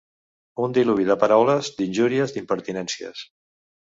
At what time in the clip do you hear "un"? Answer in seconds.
0.67-0.71